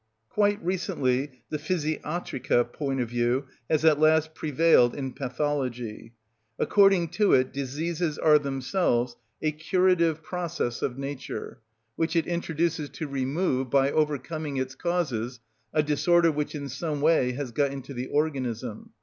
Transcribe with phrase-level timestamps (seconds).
[0.29, 6.13] Quite recently the physiatrica point of view has at last prevailed in pathology.
[6.57, 11.59] According to it diseases are themselves a curative process of nature,
[11.97, 15.39] which it introduces to remove, by overcoming its causes,
[15.71, 18.93] a disorder which in some way has got into the organism.